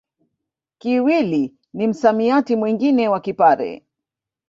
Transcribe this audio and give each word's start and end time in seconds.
Kiwili 0.77 1.53
ni 1.73 1.87
msamiati 1.87 2.55
mwingine 2.55 3.07
wa 3.09 3.19
Kipare 3.19 3.85